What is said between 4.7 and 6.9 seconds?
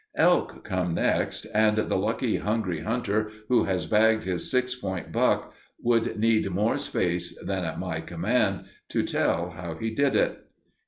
point" buck would need more